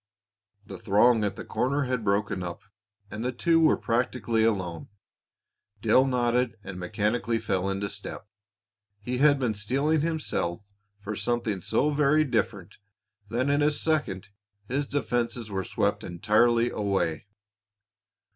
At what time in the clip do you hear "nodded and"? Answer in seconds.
6.07-6.79